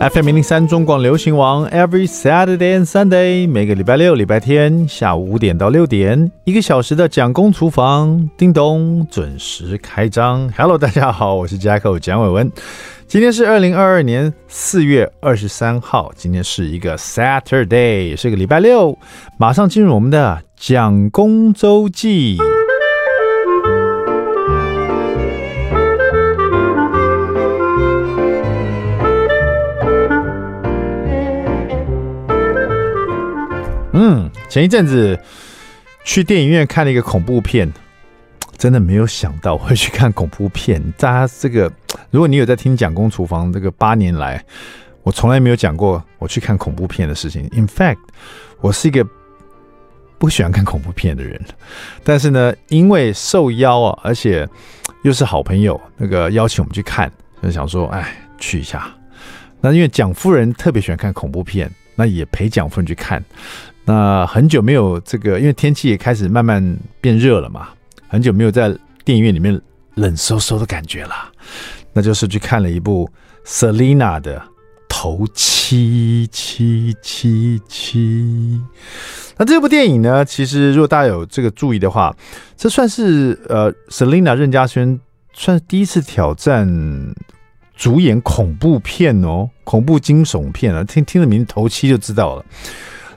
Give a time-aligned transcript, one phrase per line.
[0.00, 10.50] FM 零零三中广流行王，Every Saturday and Sunday，每个礼拜六、礼拜天下午五点到六点，一个小时的蒋公厨房，叮咚准时开张。
[10.56, 12.50] Hello，大家好，我是 Jacko 蒋伟文。
[13.06, 18.98] 今天是二零二二年四月二十三号，今天是一个 Saturday，是个礼拜六。
[19.38, 22.36] 马上进入我们的蒋公周记。
[33.96, 35.16] 嗯，前一阵子
[36.04, 37.72] 去电影院看了一个恐怖片，
[38.58, 40.82] 真的没有想到会去看恐怖片。
[40.98, 41.72] 大家这个，
[42.10, 44.44] 如果你有在听蒋公厨房这个八年来，
[45.04, 47.48] 我从来没有讲过我去看恐怖片的事情。
[47.52, 47.98] In fact，
[48.60, 49.06] 我是一个
[50.18, 51.40] 不喜欢看恐怖片的人，
[52.02, 54.48] 但是呢，因为受邀啊，而且
[55.04, 57.08] 又是好朋友，那个邀请我们去看，
[57.40, 58.92] 就想说，哎，去一下。
[59.60, 63.24] 那因为蒋夫人特别喜欢看恐怖片，那也陪蒋夫人去看。
[63.84, 67.68] 那很久没有这个，因为天气也开始慢慢变热了嘛，
[68.08, 69.60] 很久没有在电影院里面
[69.94, 71.14] 冷飕飕的感觉了。
[71.92, 73.08] 那就是去看了一部
[73.46, 74.38] Selina 的
[74.88, 77.98] 《头七七七七》。
[79.36, 82.16] 那这部电影呢，其实如果大家有这个注意的话，
[82.56, 84.98] 这算是呃 Selina 任家萱
[85.34, 86.66] 算是第一次挑战
[87.76, 92.44] 主演恐怖片哦，恐怖惊悚片啊，听听了名字《头七》就知道了。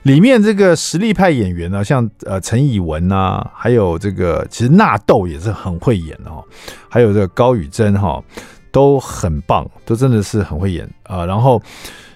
[0.08, 6.41] 里面这个实力派演员呢，像呃陈以文呐，还有这个其实纳豆也是很会演哦，
[6.88, 8.23] 还有这个高宇珍哈，
[8.72, 11.25] 都很棒，都真的是很会演啊。
[11.25, 11.61] 然后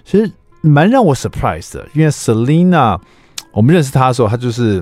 [0.04, 2.98] 其实蛮让我 surprise 的，因为 Selina
[3.52, 4.76] 我们认识她的时候，她就是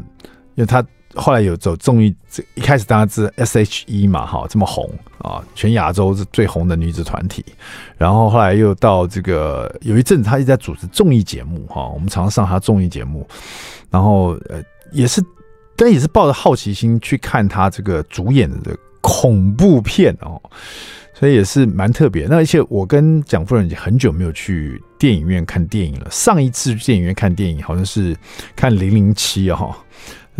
[0.54, 0.84] 因为她。
[1.14, 7.44] 后来有走综艺，这一开始当然是 S.H.E 嘛，哈，这么红啊，全亚洲是最红的女子团体。
[7.98, 13.26] 然后后来又到这个，有一阵子她一直在主持综艺节目，哈，我们常常上她综艺节目。
[13.90, 15.20] 然后呃，也是，
[15.74, 20.40] 但也是抱着好奇心去看她这个主演的恐怖片哦，
[21.12, 22.26] 所以也是蛮特别。
[22.28, 28.16] 那而且我跟蒋夫人已经很久没有去电影院看电影了，上一次去电影院看电影好像是
[28.54, 29.76] 看《零零七》哈。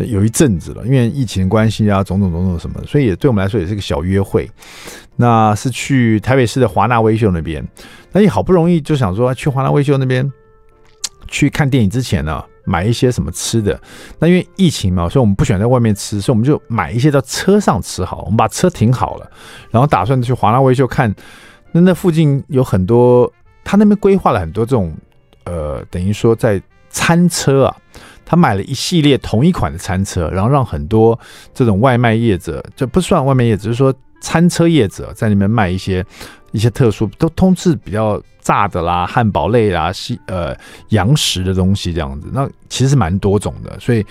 [0.07, 4.51] 有一阵子了，因为疫情关系啊，种种种种什么，所以也对我们来说也是个小约会。
[5.17, 7.63] 那是去台北市的华纳威秀那边，
[8.13, 10.31] 那你好不容易就想说去华纳威秀那边
[11.29, 13.79] 去看电影之前呢，买一些什么吃的。
[14.19, 18.23] 那因为疫情嘛，所以我们不喜欢在外面吃，所以我们就买一些到车上吃好。
[18.23, 19.31] 我们把车停好了，
[19.71, 21.15] 然后打算去华纳威秀看。
[21.73, 23.31] 那那附近有很多，
[23.63, 24.93] 他那边规划了很多这种，
[25.45, 27.77] 呃，等于说在餐车啊。
[28.31, 31.19] 他买了一系列同一款的餐车，然后让很多
[31.53, 36.07] 这种外卖业者，就不算外卖业者，就是说餐车业者在那边卖一些
[36.53, 40.57] 一些特殊，都通吃比较炸的啦、汉堡类啦、西呃
[40.91, 42.29] 洋食的东西这样子。
[42.33, 44.07] 那其实蛮多种的，所以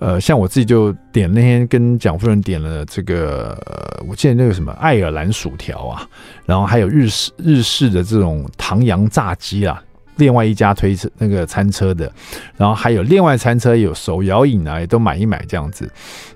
[0.00, 3.56] 呃，像我自己就点那天跟蒋夫人点了这个，
[4.08, 6.04] 我记得那个什么爱尔兰薯条啊，
[6.44, 9.80] 然后还有日式日式的这种唐扬炸鸡啊。
[10.16, 12.12] 另外一家推车那个餐车的，
[12.56, 15.90] 然后还有另外餐车有手摇饮啊，也都买一买这样子。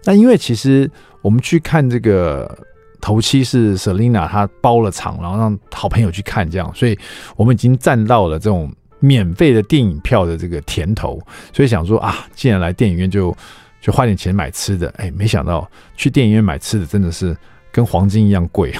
[0.04, 0.90] 那因为其实
[1.20, 2.58] 我们去看这个
[3.00, 6.98] 头七是 Selina 她包了场，然后让好朋友去看这样，所以
[7.36, 11.20] 我们已经占到了这种免费的电影票的这个甜头，
[11.52, 13.36] 所以想说啊，既然来电影院就
[13.82, 14.88] 就花点钱买吃的。
[14.96, 17.36] 哎，没想到去电影院买吃的真的是
[17.70, 18.72] 跟黄金一样贵，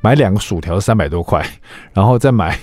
[0.00, 1.44] 买两个薯条三百多块，
[1.92, 2.58] 然后再买。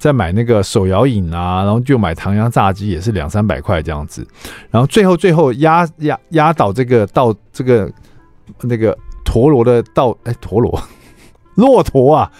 [0.00, 4.26] 再买那个手摇饮啊，然后就买唐扬炸鸡也是两三百块这样子，
[4.70, 7.92] 然后最后最后压压压倒这个到这个
[8.62, 10.82] 那个陀螺的稻哎陀螺
[11.56, 12.32] 骆驼啊，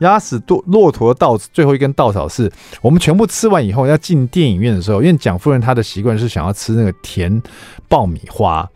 [0.00, 7.42] 压死骆骆驼的稻最后一根稻草是我们全部吃完以后要进电影院的时候，因为蒋夫人她的习惯是想要吃那个甜
[7.88, 8.68] 爆米花，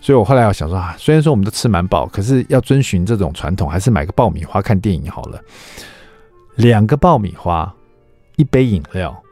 [0.00, 5.40] 所以我后来要想说啊，虽然说我们都吃蛮饱，可是要遵循这种传统，还是买个爆米花看电影好了。
[6.56, 7.74] 两个爆米花，
[8.36, 9.22] 一杯饮料，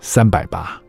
[0.00, 0.80] 三百八，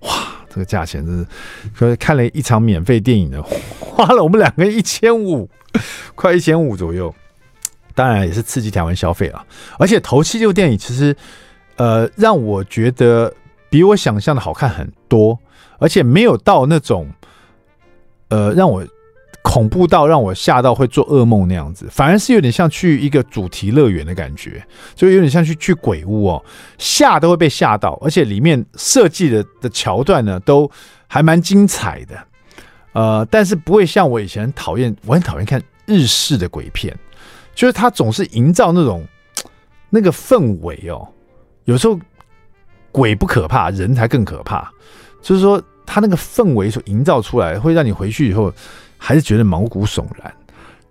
[0.00, 0.10] 哇，
[0.48, 1.26] 这个价钱真是，
[1.74, 3.42] 可是看了一场免费电影呢，
[3.80, 5.48] 花了我们两个一千五，
[6.14, 7.14] 快一千五左右。
[7.94, 9.42] 当然也是刺激台湾消费了，
[9.78, 11.16] 而且头七这部电影其实，
[11.76, 13.32] 呃，让我觉得
[13.70, 15.38] 比我想象的好看很多，
[15.78, 17.08] 而且没有到那种，
[18.28, 18.86] 呃，让我。
[19.42, 24.60] 恐怖到让我吓到会做噩梦那样子，反而是有点像去一个主题乐园的感觉，
[24.96, 26.44] 就有点像去去鬼屋哦，
[26.78, 30.68] 吓都会被吓到，而且里面设计的的桥段呢都
[31.06, 32.18] 还蛮精彩的，
[32.92, 36.94] 呃，但是不会像我以前讨厌，我很讨厌看日式的鬼片，
[37.54, 39.06] 就是它总是营造那种
[39.88, 41.06] 那个氛围哦，
[41.66, 41.96] 有时候
[42.90, 44.68] 鬼不可怕，人才更可怕。
[45.22, 48.52] 就是说，他那个氛围所营造出来，会让你回去以后
[48.98, 50.34] 还是觉得毛骨悚然。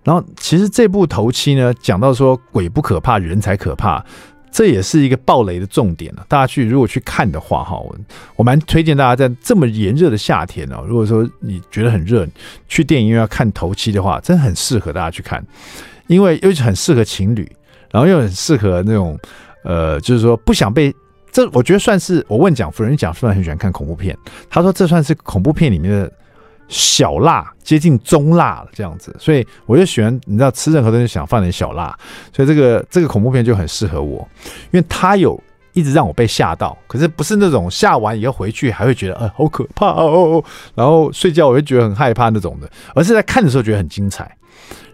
[0.04, 4.04] 然后，其实这部头七呢，讲到说鬼不可怕，人才可怕。
[4.52, 6.26] 这也是一个爆雷的重点了。
[6.30, 7.78] 大家去如果去看的话，哈，
[8.38, 12.26] 我蛮推荐大家在这么炎热的夏天哦，如果说你觉得很热，
[12.70, 15.46] 去电影院要看头七的话，真的很适合大家去看，
[16.08, 17.46] 因为又很适合情侣，
[17.92, 19.20] 然后又很适合那种
[19.66, 20.94] 呃，就是说不想被
[21.36, 24.18] 这，我觉得算是我问蒋夫人，蒋夫人很喜欢看恐怖片，
[24.50, 26.12] 她说这算是恐怖片里面的。
[26.68, 31.96] 小辣接近中辣了，这样子，所以我就喜欢，你知道吃任何东西想放点小辣，
[32.36, 34.28] 所以这个这个恐怖片就很适合我，
[34.72, 35.40] 因为它有
[35.74, 40.44] 一直让我被吓到，可是不是那种吓完以后回去还会觉得，呃，好可怕哦，
[40.74, 44.36] 然后睡觉我会觉得很害怕那种的，而是在看的时候觉得很精彩，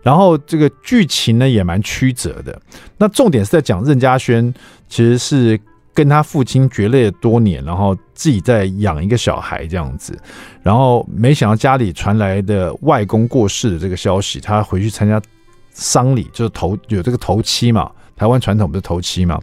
[0.02, 2.62] 然后这个剧情呢也蛮曲折的，
[2.98, 4.54] 那重点是在讲任家轩
[4.90, 5.58] 其实是。
[5.94, 10.18] 跟他父亲决裂多年，然后自己在养一个小孩这样子，
[10.64, 15.22] 然后没想到家里传来的外公过世的这个消息，他回去参加
[15.72, 19.40] 丧礼，就是头有这个头七嘛，台湾传统不是头七嘛，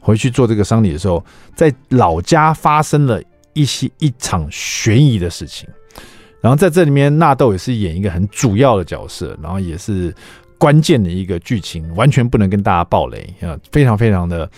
[0.00, 3.22] 回去做这个丧礼的时候，在老家发生了
[3.54, 5.68] 一些一场悬疑的事情，
[6.40, 10.14] 然后在这里面纳豆也是演一个很主要的角色，然后也是。
[10.58, 14.50] 关键的一个剧情完全不能跟大家爆雷啊，非常非常的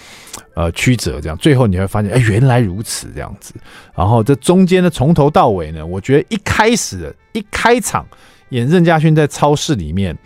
[0.54, 3.54] 呃曲折，这样最后你会发现，哎，原来如此这样子。
[3.94, 8.06] 然后这中间呢，从头到尾呢，我觉得一开始一开场
[8.50, 10.16] 演任家萱在超市里面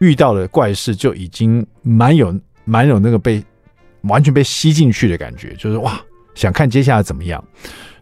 [0.00, 3.42] 遇到的怪事，就已经蛮有蛮有那个被
[4.02, 6.00] 完全被吸进去的感觉，就是哇，
[6.34, 7.42] 想看接下来怎么样。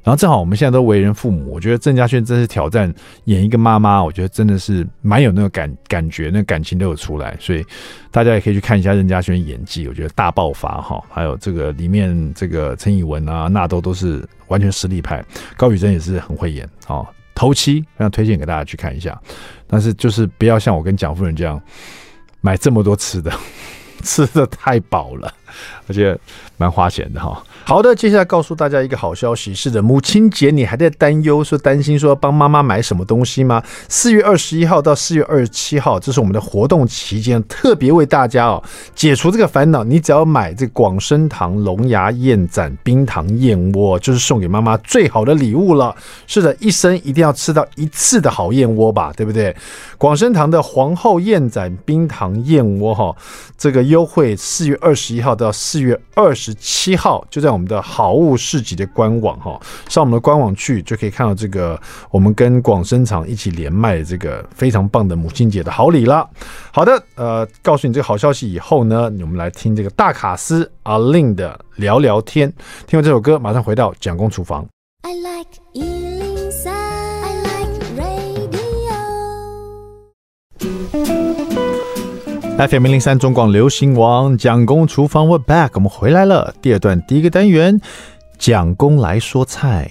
[0.05, 2.93] 然后正好我们现在都为人父母，我觉得郑家轩真是挑战
[3.25, 7.65] 演一个妈妈，我觉得真的是蛮有那个感感觉，那感情都有出来，所以
[8.11, 11.03] 大家也可以去看一下任家萱演技，我觉得大爆发哈。
[11.11, 15.25] 还有这个里面这个陈以文啊、纳豆都是完全实力派，
[15.57, 17.07] 高宇珍也是很会演哦。
[17.35, 19.19] 头七非常推荐给大家去看一下，
[19.67, 21.61] 但是就是不要像我跟蒋夫人这样
[22.43, 23.33] 买这么多吃的，
[24.03, 25.33] 吃的太饱了，
[25.87, 26.17] 而且
[26.57, 27.43] 蛮花钱的哈。
[27.65, 29.55] 好的，接下来告诉大家一个好消息。
[29.55, 33.63] 是的，母亲节你还在担忧说担心说帮妈妈买什么东西吗？
[33.89, 38.63] 四月二十一号到四月二十七号，这是我们的活动期间，特别为大家哦
[38.95, 39.83] 解除这个烦恼。
[39.83, 45.95] 你只要买这广生堂龙牙燕盏冰糖燕窝，就是送给妈妈最好的礼物了。
[46.27, 49.57] 是的，一生一定要吃到一次的好燕窝吧，对不对？
[49.97, 53.17] 广生堂的皇后燕盏冰糖燕窝哈，
[53.57, 57.55] 这个优惠四月二十一号到到四月二十七号，就在。
[57.55, 61.81] 我们的好物市集的官网哈，上我们的官网去就可以看到这个
[62.11, 66.29] 我们跟广生厂一起连麦的这个非常棒的母亲节的好礼了。
[66.73, 72.53] 好的，呃，告诉你这个好消息以后呢，我们来听这个大卡司阿令的聊聊天。
[72.89, 74.67] 听完这首歌，马上回到蒋公厨房。
[75.03, 75.64] I like
[82.57, 86.55] FM 零零三中广流行王蒋公厨房，We're back，我们回来了。
[86.63, 87.81] 第二段第一个单元，
[88.39, 89.91] 蒋公来说菜。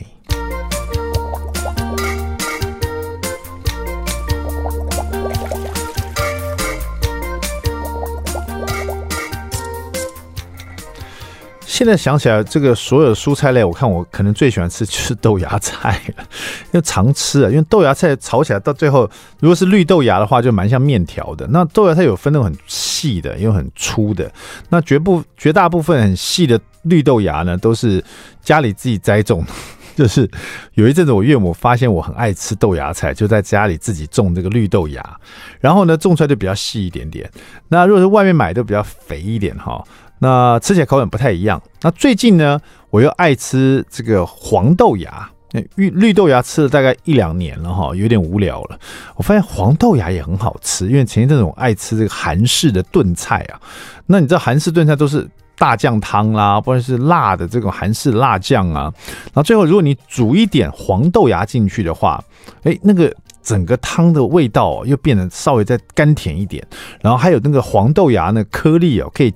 [11.83, 16.23] 现在想起来，这个所有的蔬菜类，我看我可能最喜欢吃就是豆芽菜了，
[16.67, 17.49] 因为常吃啊。
[17.49, 19.01] 因为豆芽菜炒起来到最后，
[19.41, 21.45] 如果是绿豆芽的话，就蛮像面条的。
[21.47, 24.31] 那豆芽菜有分那种很细的，也有很粗的。
[24.69, 28.01] 那绝不绝大部分很细的绿豆芽呢，都是
[28.41, 29.45] 家里自己栽种。
[29.95, 30.27] 就是
[30.73, 35.17] 有一阵子，我岳母发现我很爱吃豆芽菜，就在家里自己种这个绿豆芽，
[35.59, 37.29] 然后呢，种出来就比较细一点点。
[37.67, 39.83] 那如果是外面买，都比较肥一点哈。
[40.23, 41.61] 那吃起来口感不太一样。
[41.81, 42.57] 那最近呢，
[42.89, 45.29] 我又爱吃这个黄豆芽。
[45.75, 48.79] 绿绿豆芽吃了大概一两年了哈，有点无聊了。
[49.15, 53.61] 我发现黄豆芽也很好吃，因为前一阵子我爱吃这个韩式的炖菜啊。
[54.07, 58.91] 那你知道韩式炖菜都是大酱汤啦，或者是辣的这种韩式辣酱啊。
[59.25, 62.19] 然后最后如果你煮一点黄豆芽进去的话，
[62.63, 66.65] 哎，那个整个汤的味道又变得稍微再甘甜一点。
[66.99, 69.31] 然后还有那个黄豆芽那颗粒哦，可以。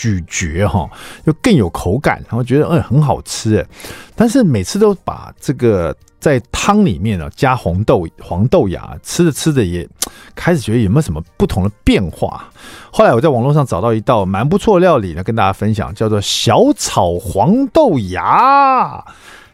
[0.00, 0.88] 咀嚼哈，
[1.26, 3.66] 就更有口感，然后觉得嗯很好吃哎，
[4.16, 9.86] 但是每次都把这个在汤里面呢加红豆黄豆芽，吃着吃着也
[10.34, 12.48] 开始觉得有没有什么不同的变化。
[12.90, 19.04] 后来我在网络上找到一道蛮不错料理呢，跟大家分享，叫做小炒黄豆芽。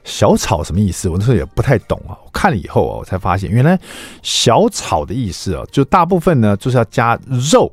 [0.04, 1.08] 小炒什么意思？
[1.08, 2.14] 我那时候也不太懂啊。
[2.24, 3.76] 我看了以后啊，我才发现原来
[4.22, 7.18] 小炒的意思啊，就大部分呢就是要加
[7.50, 7.72] 肉。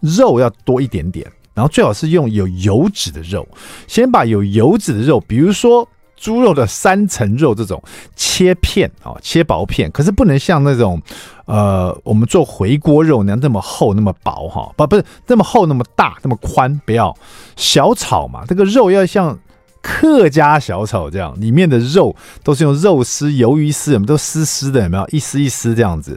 [0.00, 1.24] 肉要多一点点，
[1.54, 3.46] 然后最好是用有油脂的肉，
[3.86, 7.82] 先把有油脂的肉，比如说猪肉的三层肉这种
[8.14, 11.00] 切片啊，切薄片，可是不能像那种
[11.46, 17.16] 呃我们做回锅肉那样那么厚那么薄哈，不不是那么厚那么大那么宽，不要
[17.56, 19.38] 小炒嘛，这个肉要像。
[19.84, 26.16] 客家小炒这样，里面的肉都是用肉丝、鱿鱼丝，我们都丝丝的，有没有一丝一丝这样子？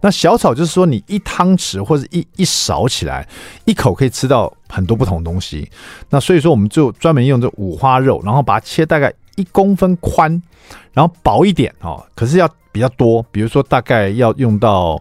[0.00, 3.24] 那小炒就是说，你一汤匙或者一一勺起来，
[3.66, 5.70] 一口可以吃到很多不同东西。
[6.10, 10.42] 那所以说，我们就专门用这五花肉，然后把它切大概一公分宽，
[10.92, 12.04] 然后薄一点哦。
[12.16, 15.00] 可是要比较多，比如说大概要用到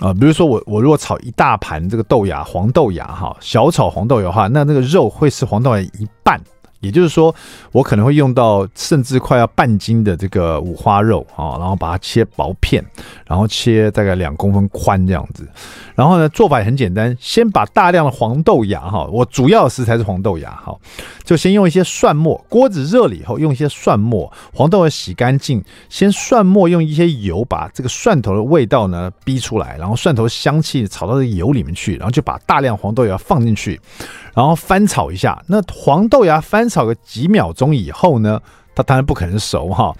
[0.00, 6.40] 啊、比如说我我如果炒一大盘这个豆芽黄豆芽哈，小炒黄豆芽的话，那那个肉会是黄豆芽一半。
[6.84, 7.34] 也就是说，
[7.72, 12.84] 我可能会用到甚至快要半斤的这个五花肉啊，然后把它切薄片，
[13.26, 15.48] 然后切大概两公分宽这样子。
[15.94, 20.76] 然后呢，做法也很简单，先把大量的黄豆芽哈，我主要的食材是黄豆芽哈，
[21.22, 33.80] 就先用一些蒜末，锅子热了以后用一些蒜末，黄豆芽洗干净，先蒜末用一些油把这个蒜头的味道呢逼出来，然后蒜头香气炒到这油里面去，然后就把大量黄豆芽放进去。
[34.34, 38.40] 然后翻炒一下，那黄豆芽翻炒个几秒钟以后呢，
[38.74, 39.94] 它当然不可能熟哈。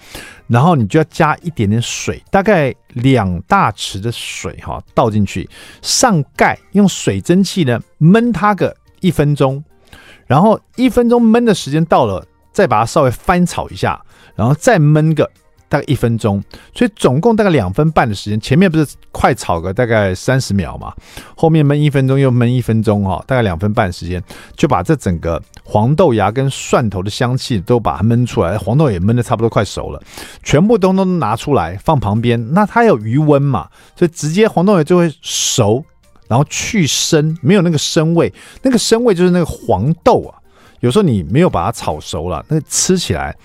[0.47, 5.49] 然后你就要加一点点水，大概两大匙的水哈倒进去，
[5.81, 9.63] 上盖用水蒸气呢焖它个一分钟，
[10.27, 13.99] 然后一分钟焖的时间到了，再把它稍微翻炒一下，
[14.35, 15.29] 然后再焖个。
[15.75, 16.41] 大概一分钟，
[16.73, 18.39] 所以总共大概两分半的时间。
[18.39, 20.93] 前面不是快炒个大概三十秒嘛，
[21.35, 24.23] 后面焖一分钟又焖一分钟哈，大概两分半时间
[24.55, 30.01] 就把这整个黄豆芽跟蒜头的香气都把它焖出来，黄豆也焖得差不多快熟了，
[30.43, 32.53] 全部都都拿出来放旁边。
[32.53, 33.67] 那它有余温嘛，
[33.97, 35.83] 所以直接黄豆芽就会熟，
[36.29, 40.39] 然后去生，没有那个生味，那个生味就是那个黄豆啊。
[40.79, 43.35] 有时候你没有把它炒熟了，那吃起来。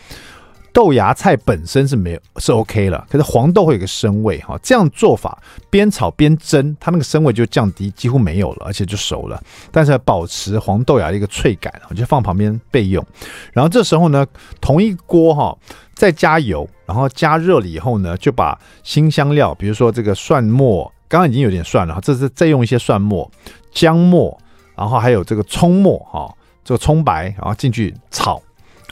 [0.73, 5.37] 豆芽菜本身是没有是 OK 了，可是黄豆会有个生味哈，这样做法
[5.69, 9.43] 边炒边蒸，它那个生味就降低，几乎没有了，而且就熟了。
[9.73, 13.05] 但是要保持黄豆芽的一个脆感，我就放旁边备用。
[13.53, 14.27] 然后这时候呢，
[14.61, 15.57] 同一锅哈，
[15.95, 23.29] 再加油，然后加热了以后呢，就把辛香料，比如说这个蒜末，刚刚已经有点蒜了，这是再用一些蒜末、
[23.73, 24.39] 姜末，
[24.77, 26.33] 然后还有这个葱末哈，
[26.65, 28.41] 这个葱白，然后进去炒。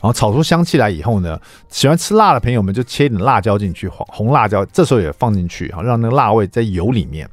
[0.00, 7.28] 然后炒出香气来以后呢，喜欢吃辣的朋友们就切一点辣椒进去，红红辣椒这时候也放进去，哈，让那个辣味在油里面。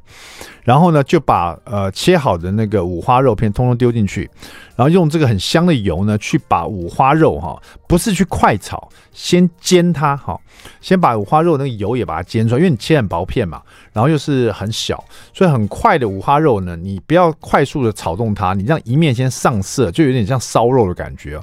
[0.66, 4.28] 然后呢，就把呃切好的那个五花肉片通通丢进去，
[4.74, 7.56] 然后用这个很香的油呢，去把五花肉哈，
[7.86, 10.36] 不是去快炒，先煎它哈，
[10.80, 21.40] 先把五花肉那个油也把它煎出来，因为你切很薄片嘛，然后又是很小，所以很快的五花肉呢，你不要快速的炒动它，你让一面先上色，就有点像烧肉的感觉，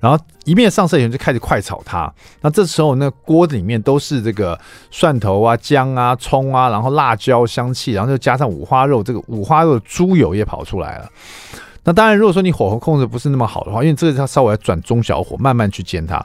[0.00, 4.58] 然后一面上色以后就开始快炒它，那这时候那锅子里面都是这个
[4.90, 11.08] 蒜头啊、姜啊、葱啊，然后辣椒香气，然后就加上五花肉，这个五花肉的猪油也跑出来了。
[11.88, 16.20] 那当然，如果说你火候控制不是那么好的话，因为这个要稍微要转中小火，慢慢去煎它。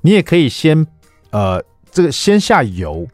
[0.00, 0.84] 你也可以先
[1.30, 3.06] 呃，这个先下油，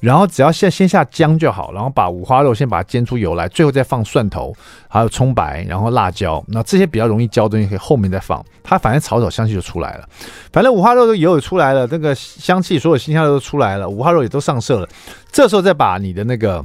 [0.00, 4.52] 然后只要先先下姜就好，然后把五花肉先把它煎出油来，最后再放蒜头，
[4.88, 6.42] 还有葱白，然后辣椒。
[6.48, 10.08] 那这些比较容易焦的东西可以后面再放，它反正炒炒香气就出来了。
[10.52, 14.88] 反正五花肉的油也出来了，那个香气所有新香料都出来了，五花肉也都上色了。
[15.30, 16.64] 这时候再把你的那个。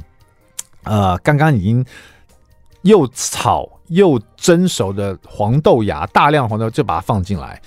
[0.84, 1.84] 呃，刚刚已经
[2.82, 7.60] 又炒又蒸熟的黄豆芽，大量黄豆就把它放进来，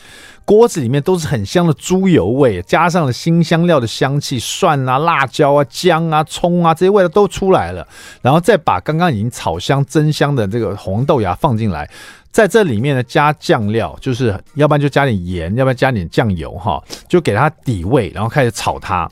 [0.46, 7.88] 锅子里面都是很香的猪油味，加上了辛香料的香气，蒜啊、辣椒啊、姜啊、葱啊这些味道都出来了，
[8.22, 11.88] 然后再把刚刚已经炒香蒸香的这个黄豆芽放进来，
[12.32, 19.08] 在这里面呢加酱料，就是要不然就加点盐，要不然加点酱油哈，就给它底味，然后开始炒它。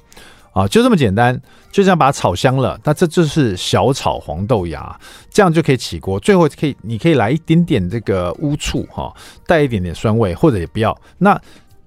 [0.54, 1.40] 啊，就这么简单，
[1.72, 2.78] 就这样把它炒香了。
[2.84, 6.20] 那这就是小炒黄豆芽，这样就可以起锅。
[6.20, 9.14] 最后可以，你可以来一点点这个乌醋哈，
[9.48, 10.96] 带一点点酸味，或者也不要。
[11.18, 11.40] 那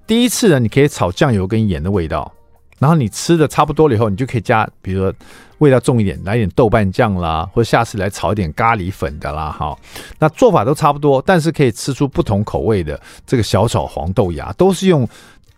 [0.06, 2.32] 第一次呢，你可以炒酱油跟盐的味道。
[2.78, 5.14] 然后你吃的差不多了以后，你就可以加，比如说
[5.58, 9.78] 味道重一点，来点豆瓣酱啦，或者下次来炒一点咖喱粉的啦，哈。
[10.18, 15.06] 那做法都差不多，但是可以吃出不同口味的这个小炒黄豆芽，都是用。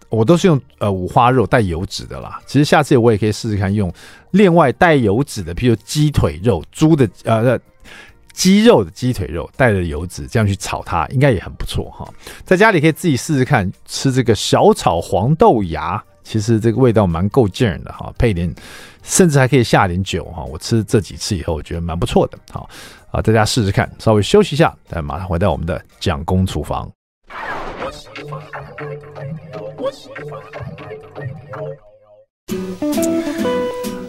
[0.09, 3.93] 我都是用呃五花肉带油脂的啦，其实下次我也可以试试看用
[4.31, 7.59] 另外带油脂的，譬如鸡腿肉、猪的呃
[8.33, 12.07] 鸡肉的鸡腿肉带着油脂，这样去炒它，应该也很不错哈。
[12.45, 16.03] 在家里可以自己试试看吃这个小炒黄豆芽。
[16.23, 18.53] 其实这个味道蛮够劲的哈，配点
[19.05, 20.43] 甚至还可以下点酒哈。
[20.43, 22.37] 我吃这几次以后，我觉得蛮不错的。
[22.51, 22.69] 好
[23.13, 23.89] 啊，大家试试看。
[24.01, 26.91] 稍微休息一下，再马上回到我们的蒋公厨房。
[29.87, 30.11] Oxi.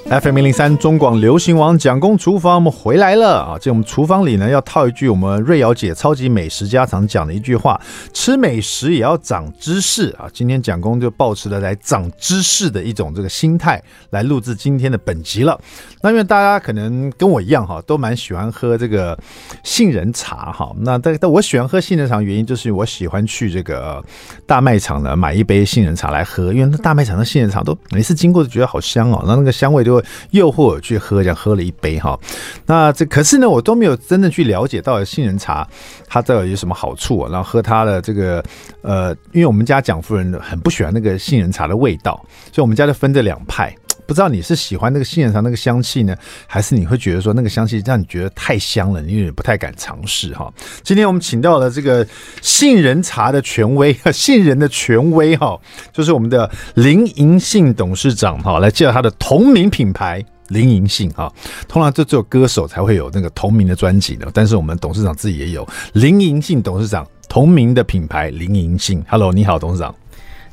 [0.10, 3.58] FM 零零三中广流行网蒋公厨房，我们回来了啊！
[3.60, 7.78] 在我们厨房里呢，要套一句我们瑞瑶姐超级美食家常讲的一句话：
[8.14, 10.26] 吃美食也要长知识啊！
[10.32, 15.60] 今天蒋公就抱持了来长知识的一种这个心态来录制今天的本集了。
[16.02, 19.18] 那因为大家可能跟我一样哈，都蛮喜欢喝这个
[19.66, 20.74] 杏仁茶哈。
[20.80, 24.02] 那但但我喜欢喝杏仁茶的原因，就是我喜欢去这个
[24.46, 29.97] 大卖场呢买一杯杏仁茶来喝，因为那大卖场的杏仁茶都每次经过都觉得好香哦，那那个香味就
[30.32, 32.18] 诱惑我去喝，这样喝了一杯哈。
[32.66, 35.68] 那这可是呢，我都没有真的去了解到杏仁茶
[36.08, 37.28] 它到底有什么好处。
[37.28, 38.44] 然后喝它的这个
[38.82, 42.14] 呃，因为我们家蒋夫人很不喜欢那个杏仁茶的味道，
[42.52, 43.76] 所以我们家就分这两派。
[44.08, 46.16] 不知道你是喜欢那个杏仁茶那个香气呢，
[46.48, 50.52] 还是你会觉得说那个香气让你觉得太香了，你有点不太敢尝试哈。
[50.82, 52.08] 今天我们请到了这个
[52.42, 55.60] 杏仁茶的权威， 杏仁的权威哈，
[55.92, 61.30] 就是我们的林银杏董事长哈，来介绍他的同名品牌林银杏哈。
[61.68, 69.04] 通常就只有歌手才会有那个同名的专辑的，但是我们董事长自己也有林银杏董事长同名的品牌林银杏。
[69.10, 69.94] Hello，你好，董事长。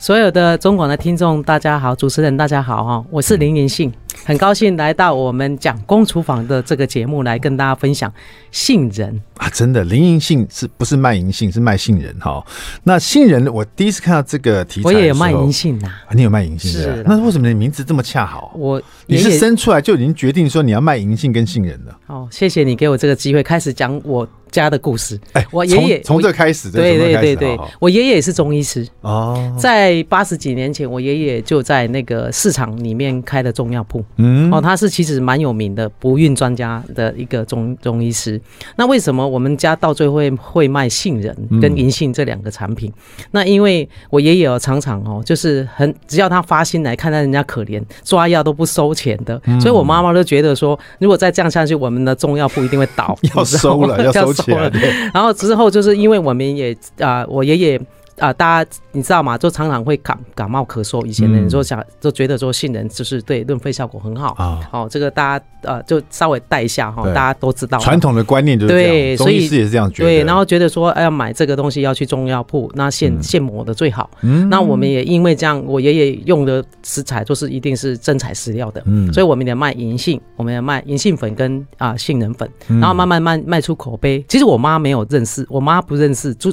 [0.05, 3.91] 所有的中广的听众，大家好，主持人大家好哈，我是林银杏，
[4.25, 8.13] 很高兴来到我们蒋公厨房的这个节目来跟大家分享
[8.51, 9.21] 杏仁。
[9.37, 12.45] 啊，真的林银杏是不是卖银杏，是卖杏仁哈？
[12.85, 18.53] 那杏仁我第一次看到这个题材，我也有卖银杏呐，你有卖银杏的，那为什么你名字这么恰好？
[18.55, 21.99] 我你是生出来就已经决定说你要卖银杏跟杏仁了？
[22.07, 28.87] 哦，谢谢你给我这个机会，开始讲我家的故事，哎，我爷爷从这开始，对对对对，我爷爷也是中医师。
[29.01, 38.41] 哦，在八十几年前，我爷爷就在那个市场里面开的中药铺，嗯，哦，他是其实蛮有名的不孕专家的一个中中医师。
[38.77, 42.93] 那为什么我们家到最后会会卖杏仁跟银杏这两个产品？
[43.33, 54.73] 那因为我爷爷常常哦，就是很只要他发心来看待人家可怜，抓药都不收钱的，所以我妈妈都觉得说，如果再这样下去，我们的中药铺一定会倒，要收了， 要收钱。
[55.13, 57.81] 然后之后就是因为我们也啊、呃，我爷爷。
[58.19, 59.37] 啊、呃，大家你知道吗？
[59.37, 61.05] 就常常会感感冒咳嗽。
[61.05, 64.61] 以前的人说想就觉得说杏仁就是对润肺效果很好啊。
[64.71, 67.79] 好、哦，这个大家呃就稍微带一下哈，大家都知道。
[67.79, 70.09] 传统的观念就是对，所以中医师也是这样觉得。
[70.09, 74.09] 对，然后觉得说，哎，要买这个东西要去中药铺，那现现磨的最好。
[74.23, 74.49] 嗯。
[74.49, 78.81] 那我们也因为这样，我爷爷用的食材就是一定是真材实料的。
[78.87, 79.13] 嗯。
[79.13, 84.25] 所以我们也卖银杏，我们也卖银杏粉跟啊、呃、杏仁粉，然后慢慢卖卖出口碑。
[84.29, 86.53] 其实我妈没有认识，我妈不认识就。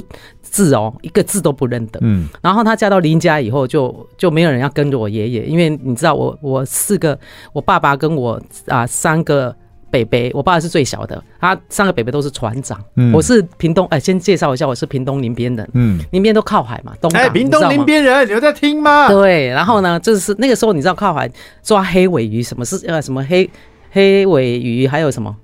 [0.52, 1.98] 字哦，一个字都不认得。
[2.02, 7.18] 嗯，然后他嫁到林家以后就，就就没有人要跟着我爷爷，因为你知道我我四个，
[7.54, 9.56] 我爸爸跟我啊三个
[9.90, 12.78] 北北，我爸爸是最小的，他三个北北都是船长。
[12.96, 15.66] 嗯，我是屏东，哎，先介绍一下，我是屏东林边人。
[15.72, 17.22] 嗯，林边都靠海嘛，东港。
[17.22, 19.08] 哎，屏东林边人，你有在听吗？
[19.08, 21.30] 对，然后呢，就是那个时候你知道靠海
[21.62, 23.48] 抓黑尾鱼，什么是呃什么黑
[23.90, 25.34] 黑尾鱼，还有什么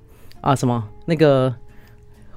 [0.41, 1.51] 啊什么那个。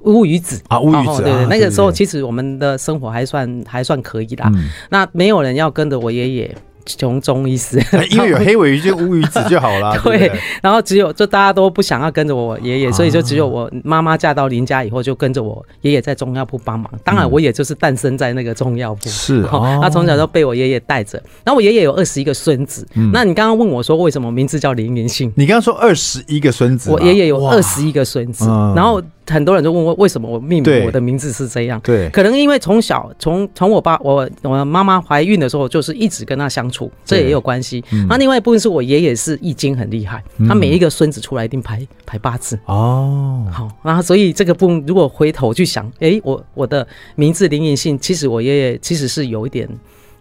[0.05, 4.51] 乌鱼子啊，乌鱼子，对对，那个时候其实我们的生活还算还算可以啦。
[4.91, 6.57] 那没有人要跟着我爷爷。
[6.85, 9.97] 从中医师， 因为有黑尾鱼就乌鱼子就好了。
[10.03, 10.29] 对，
[10.61, 16.91] 然后只有就大家都不想要跟着我爷爷，所以就只有我妈妈嫁到林家以后就跟着我爷爷在中药铺帮忙。
[17.05, 19.09] 当然，我也就是诞生在那个中药铺。
[19.09, 19.45] 是，
[19.81, 21.23] 他从小就被我爷爷带着。
[21.45, 22.85] 然后我爷爷有二十一个孙子。
[23.12, 25.33] 那你刚刚问我说为什么名字叫林银杏？
[25.37, 28.45] 你刚刚说二十一个孙子，我爷爷有二十一个孙子。
[28.75, 31.81] 然后很多人就问我为什么我命名我的名字是这样？
[31.83, 36.91] 对，可能因为从小从从我爸我我妈妈怀孕的时候就是一直跟他相处。
[37.05, 37.85] 这也有关系。
[38.09, 43.47] 那另外一部分是我爷爷是易经很厉害，他每一个孙子出来一定排排八字哦。
[43.53, 49.69] 好，然后所以这个部分如果回头去想，哎，我我的名字林银杏，其实我爷爷其实是有一点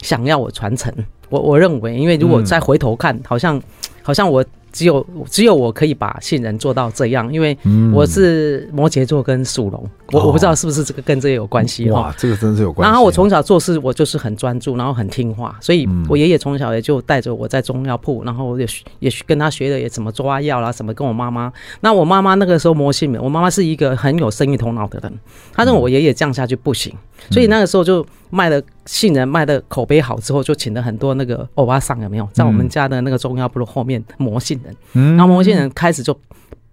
[0.02, 0.94] 想要我传承。
[1.30, 3.62] 我我认为，因为如果再回头看，好像
[4.04, 4.46] 好像我。
[4.72, 7.58] 只有只有我可以把杏仁做到这样，因为
[7.94, 12.90] 我是摩羯座跟属龙，我我不知道是不是这个跟这个有关系哇，这个真是有关系。
[12.90, 18.66] 然后我从小做事我就是很专注，然后很听话，所以我爷爷从小也就带着我在中药铺，然后也
[19.00, 21.52] 也跟他学的也怎么抓药啦，什么跟我妈妈。
[21.82, 25.14] 那我妈妈那个时候磨杏仁，我妈妈是一个很有生意头脑的人，
[25.54, 26.94] 她认为我爷爷这样下去不行，
[27.30, 34.76] 所以那个时候就卖了杏仁，卖的口碑好之后，就请了很多那个欧巴桑有没有，在我们家的那个中药铺的后面磨杏仁。
[34.94, 36.14] 嗯，然后毛线人开始就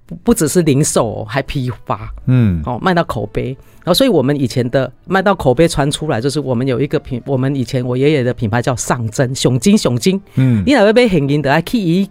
[0.07, 3.57] 不不只是零售，还批发，嗯，哦，卖到口碑。
[3.85, 11.51] 然后，所以我们以前的卖到口碑传出来，就是我们有一个品，我们以前我爷爷的品牌叫上真熊精熊精，嗯，你哪会被很赢的？
[11.51, 12.07] 还可以一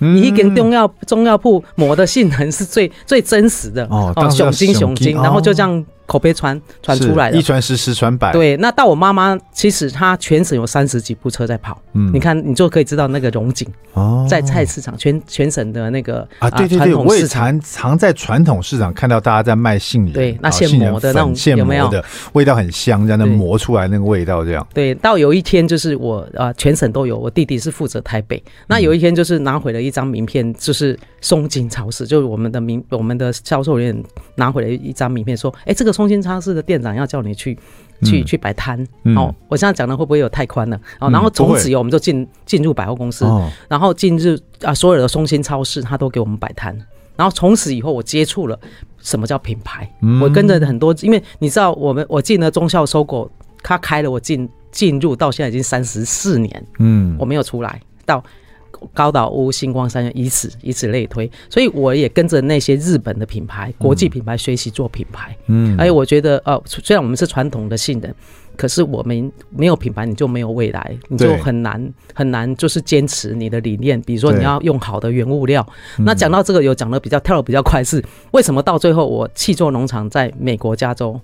[0.00, 5.84] 间，一根中药中药铺磨的性能是最最真实的哦，雄精雄精，然后就这样。
[6.08, 8.32] 口碑传传出来的，一传十，十传百。
[8.32, 11.78] 对，那到我妈妈，其实她全省有三十几部车在跑。
[11.92, 24.66] 嗯，你看，你就可以知道那个荣景哦，在菜市场全全省的那个啊，对对对，我也常常在传统市场看到大家在卖杏仁，对，那现磨的那种现磨的味道很香，这样的磨出来那个味道这样。
[24.72, 28.42] 对，到有一天就是我啊，全省都有，我弟弟是负责台北。
[28.66, 34.04] 那有一天就是拿回了一张名片，就是松金超市，就是我们的名，我们的销售人员
[34.36, 36.78] 拿回来一张名片，说，哎，这个松金超市的店。
[36.78, 37.58] 长要叫你去
[38.04, 38.80] 去去摆摊，
[39.16, 40.80] 哦，我现在讲的会不会有太宽了？
[41.00, 43.26] 哦，然后从此以后我们就进进入百货公司，
[43.68, 46.72] 然后进入啊所有的松心超市，他都给我们摆摊。
[47.16, 48.56] 然后从此以后，我接触了
[48.98, 53.28] 什么叫品牌，我跟着很多，因为你知道，我们我进了忠孝 SOGO，
[53.60, 58.22] 他开了我进进入到现在已经三十四年，嗯，我没有出来到。
[58.94, 65.36] 高岛屋、星光三越，以此以此类推，所以我也跟着那些日本的品牌、国际品牌学习做品牌。
[65.46, 68.12] 嗯，而且我觉得，呃，虽然我们是传统的性能，
[68.56, 74.00] 可是我们没有品牌，你就没有未来，你就很难很难，就是坚持你的理念。
[74.02, 75.66] 比如说，你要用好的原物料。
[75.98, 81.20] 那讲到这个，有讲的比较跳的比较快，是为什么到最后我契作农场在美国加州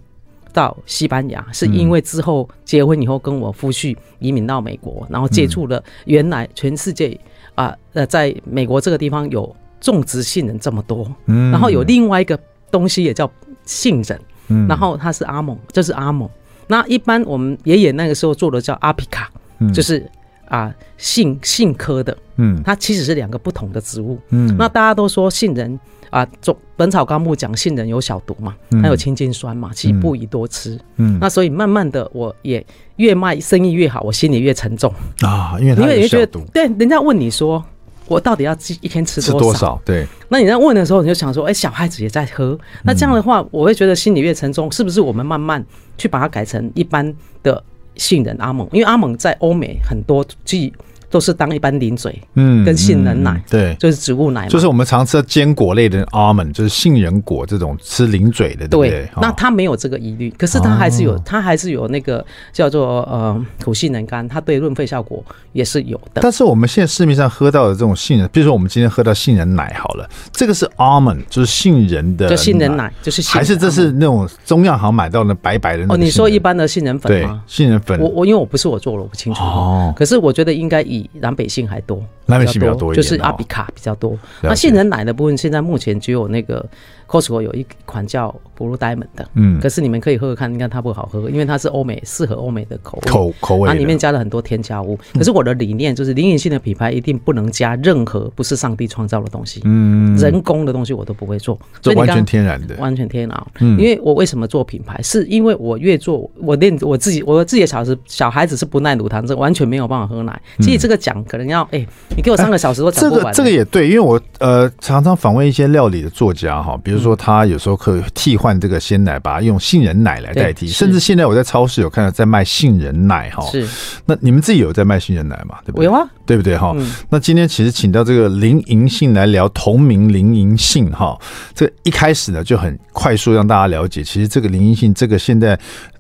[0.53, 7.19] 到西班牙，是因为之后结婚以后跟我夫婿移民到美国，然后接触了原来全世界。
[7.55, 12.39] 啊，呃，在美国这个地方有种植杏仁这么多，嗯，然后有另外一个
[12.71, 13.31] 东西也叫
[13.65, 16.29] 杏仁，嗯，然后它是阿蒙，就是阿蒙。
[16.67, 20.11] 那一般我们爷爷那个时候做的叫阿皮卡，嗯，就是
[20.49, 25.79] 啊杏杏科的，嗯，它其实是两个不同的植物，嗯，那大家都说杏仁。
[26.11, 30.79] 啊，中《本草纲目》讲杏仁有小毒嘛，还有青筋酸嘛，其实不宜多吃。
[30.95, 32.65] 嗯，那所以慢慢的，我也
[32.99, 37.61] 越卖生意越好，我心里越沉重啊，因为因为你觉得对，人家问你说
[38.07, 39.81] 我到底要一天吃多少？
[39.85, 45.01] 对，那你在问的时候，你就想说，哎，小孩子也在喝，那这样的话，我会觉得心里越沉重，是不是？
[45.01, 45.65] 我们慢慢
[45.99, 47.61] 去把它改成一般的
[47.97, 50.73] 信任阿蒙，因为阿蒙在欧美很多既。
[51.15, 59.09] 都是当一般零嘴，嗯，跟杏仁奶，对，就是植物奶，就是我们常吃的坚果类的 almond，就是杏仁果这种吃零嘴的，对不对？
[59.23, 66.21] 那它没有这个疑虑，可是它还是有，它还是有那个叫做呃土杏仁干，它对润肺效果也是有的。
[66.21, 75.95] 但是我们现在市面上喝到的这种杏仁，比如说我们今天喝到杏仁奶好了，这个是 almond，就是杏仁的，就杏仁奶，就是还是这是那种中药行买到的白白的那？
[75.95, 77.41] 哦，你说一般的杏仁粉吗？
[77.47, 79.93] 杏仁粉，我我因为我不是我做了，我不清楚哦。
[79.95, 84.19] 可是我觉得应该以南北性还多，南北杏比较多，就是阿比卡比较多。
[84.43, 86.65] 那杏仁奶的部分，现在目前只有那个
[87.07, 93.13] Costco 有一款叫 Blue Diamond 的，嗯，可是你们可以喝喝看，应该它不好喝，因为它是欧美适合欧美的口味。
[93.13, 94.99] 口口味，它里面加了很多添加物。
[95.13, 103.47] 可是我的理念就是，灵隐性的品牌一定不能加任何不是上帝创造的东西，嗯，人工的东西我都不会做，所以完全天然的，完全天然。
[103.61, 110.41] 嗯，因为我为什么做品牌，是因为我越做，我练我自己，我自己的小时小孩子是不耐乳糖，症完全没有办法喝奶。
[110.61, 113.25] 其实这个讲可能要，哎，你给我三个小时都讲不完。
[113.27, 117.45] 这个这个也对，因为我呃常常访问一些料理的作家哈，比如说他。
[117.45, 120.67] 有时候可以替换这个鲜奶，把它用杏仁奶来代替。
[120.67, 123.45] 甚至现在我在超市有看到在卖杏仁奶哈。
[123.51, 123.69] 是，
[124.07, 125.59] 那你们自己有在卖杏仁奶吗？
[125.63, 125.85] 对不对？
[125.85, 126.75] 有啊，对不对哈？
[127.11, 131.19] 那今天其实请到这个林银杏来聊同名林银杏哈。
[131.55, 135.59] 这一开始呢就很快速让大家了解，其实这个林银杏这个现在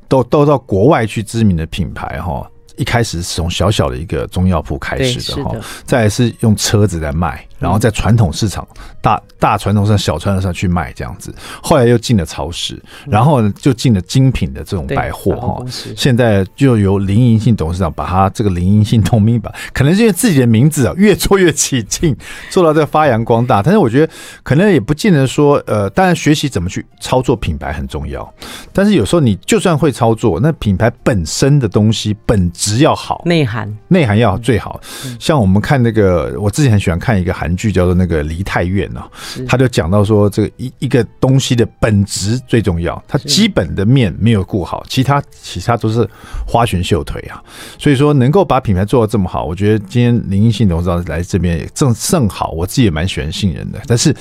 [0.08, 2.50] 都都到国外去知名的品牌哈。
[2.76, 7.46] 一开始是从小小的一个中药铺开始的哈，再来是用车子在卖。
[7.58, 8.66] 然后在传统市场、
[9.00, 15.64] 大大传统上、小传统上去卖这样子，后来又进了超市，然后呢就进了精品的这种百货哈。
[15.96, 22.14] 现在就由林银信董事长把他这个林银信同名吧，可能是因为自己的名字啊越做越起劲，
[22.50, 23.62] 做到这个发扬光大。
[23.62, 24.12] 但是我觉得
[24.42, 28.30] 可能也不见得说，呃，当然学习怎么去操作品牌很重要，
[28.72, 34.78] 但是有时候你就算会操作，那品牌本身的东西本质要好，内涵内涵要最好。
[35.18, 37.43] 像我们看那个，我自己很喜欢看一个韩。
[37.56, 39.10] 剧叫做那个梨泰院啊，
[39.48, 46.08] 他就讲到说，这个一一个东西的本质最重要，它基本的面没有顾好，其他其他都是
[46.46, 47.42] 花拳绣腿啊。
[47.78, 53.80] 所以说，能够把品牌做到这么好，我觉得今天林一信董事长来这边也正正好，我自己也蛮喜欢杏仁的。
[53.86, 54.14] 但是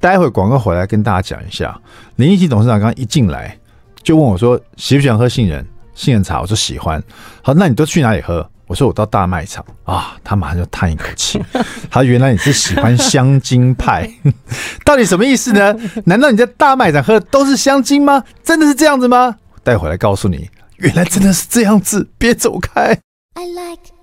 [0.00, 1.78] 待会广告回来跟大家讲一下，
[2.16, 3.56] 林一信董事长刚刚一进来
[4.02, 6.40] 就问我说，喜不喜欢喝杏仁杏仁茶？
[6.40, 7.02] 我说喜欢。
[7.42, 8.48] 好，那你都去哪里喝？
[8.66, 11.42] 我说我到大卖场啊，他马上就叹一口气，
[11.90, 14.10] 他原来你是喜欢香精派，
[14.84, 15.74] 到底什么意思呢？
[16.06, 18.24] 难道你在大卖场喝的都是香精吗？
[18.42, 19.36] 真的是这样子吗？
[19.62, 22.98] 待会来告诉你，原来真的是这样子，别走开。
[23.34, 23.94] I like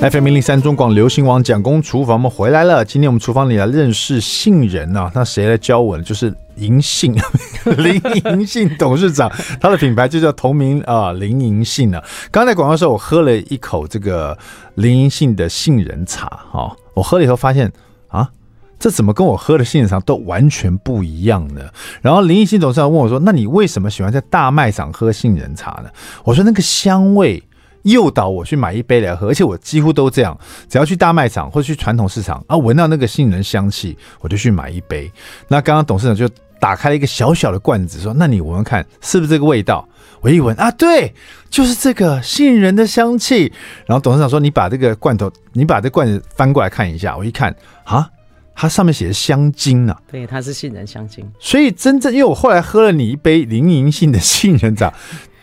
[0.00, 2.84] FM 零零三中广流行网蒋公厨房，我们回来了。
[2.84, 6.02] 今天我们厨房里来认识杏仁啊，那谁来教我呢？
[6.04, 7.12] 就是银杏
[7.76, 9.28] 林银杏董事长，
[9.60, 12.00] 他的品牌就叫同名啊林银杏啊。
[12.30, 14.38] 刚才广告时候，我喝了一口这个
[14.76, 17.72] 林银杏的杏仁茶，哈，我喝了以后发现
[18.06, 18.30] 啊，
[18.78, 21.62] 这怎么跟我喝的杏仁茶都完全不一样呢？
[22.00, 25.90] 然后林银杏董事长问我说：“那你为什么喜欢在大卖场喝杏仁茶呢？”
[26.22, 27.42] 我说：“那个香味。”
[27.88, 35.10] 诱导我去买一杯来喝，而且我几乎都这样，只要去大卖场或者去传统市场啊，闻到那个杏仁香气，我就去买一杯。
[35.48, 36.28] 那刚刚董事长就
[36.60, 39.88] 打开了一个小小的罐子，说：“那你闻闻看，是不是这个味道？”
[40.20, 41.14] 我一闻啊，对，
[41.48, 43.52] 就是这个杏仁的香气。
[43.86, 48.10] 然后董事长说：“你把这个罐头，你把这罐子翻过来看一下。”我一看啊，
[48.56, 51.24] 它上面写的香精啊，对，它是杏仁香精。
[51.38, 54.92] 所以真正，因为我后来喝了你一杯林银杏的杏仁茶。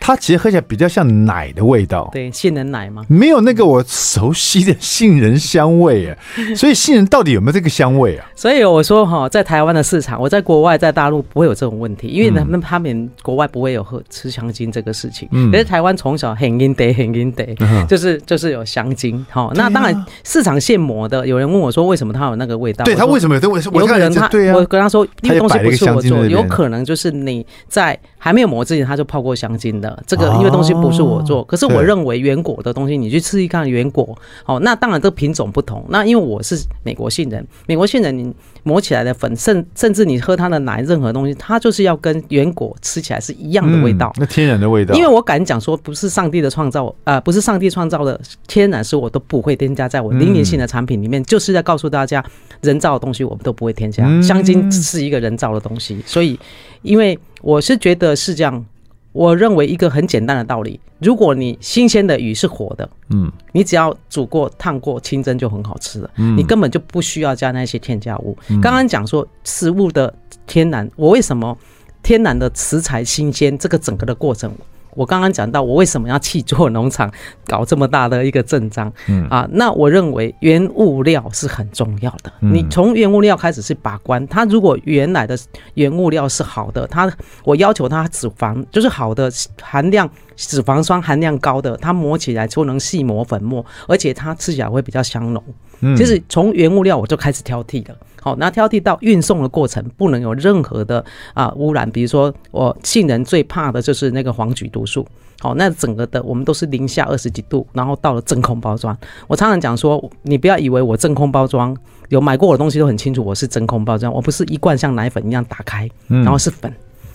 [0.06, 3.02] 它其实喝起来比较像奶的味道，对，杏仁奶吗？
[3.08, 6.16] 没有那个我熟悉的杏仁香味啊，
[6.54, 8.24] 所以杏仁到底有没有这个香味啊？
[8.36, 15.28] 所以我说哈，在台湾的市场，我在国外在大陆不会有这种问题，因为他们他们国外不会有喝吃香精这个事情。
[15.32, 17.44] 嗯，可是台湾从小很阴得很阴得，
[17.88, 19.26] 就是就是有香精。
[19.28, 22.84] 好，那当然市场现磨的，有人问我说为什么它有那个味道？
[22.84, 23.60] 对，它为什么有这味？
[23.72, 30.02] 有可能他我跟他说，那个东西不是我做，有可能就是你在还没有磨之前他就泡过香精的。
[30.04, 35.86] 这个因为东西不是我做，可是我认为原果的东西，你去吃一看原果，哦，那当然这个品种不同。
[35.90, 38.34] 那因为我是美国杏仁，美国杏仁你
[38.64, 44.92] 磨起来的粉，甚甚至你喝它的奶，任何东西，它就是要跟原果吃起来是一样的味道，那天然的味道。
[44.96, 52.24] 因为我敢讲说，不是上帝的创造，呃，不是上帝创造的天然，是我都不会添加在我零零性的产品里面，就是在告诉大家，
[52.62, 56.38] 人造的东西我们都不会添加，香精是一个人造的东西，所以，
[56.82, 58.64] 因为我是觉得是这样。
[59.12, 68.36] 我认为一个很简单的道理，如果你新鲜的鱼是活的，嗯，你只要煮过、烫过、清蒸就很好吃了，嗯，你根本就不需要加那些添加物。
[68.60, 70.12] 刚刚讲说食物的
[70.46, 71.56] 天然，我为什么
[72.02, 74.52] 天然的食材新鲜，这个整个的过程。
[74.96, 77.08] 我刚刚讲到，我为什么要去做农场
[77.44, 78.92] 搞这么大的一个阵仗？
[79.06, 82.32] 嗯啊，那我认为原物料是很重要的。
[82.40, 85.38] 你从原物料开始是把关，它如果原来的
[85.74, 87.12] 原物料是好的，它
[87.44, 89.30] 我要求它脂肪就是好的
[89.60, 95.42] 含量，脂肪酸含量高的，它磨起来就能细磨粉末，而且它吃起来会比较香浓。
[95.80, 97.94] 嗯，就是从原物料我就开始挑剔了。
[98.26, 105.06] 好，那挑剔到运送的过程不能有任何的啊污染，比如说我杏仁最怕的就是那个黄曲毒素。
[105.38, 108.98] 好，那整个的我们都是零下二十几度，然后到了真空包装。
[109.28, 111.76] 我常常讲说，你不要以为我真空包装，
[112.08, 116.74] 有买过我的东西都很清楚，我是真空包装，我不是一罐像奶粉一样打开，然后是粉。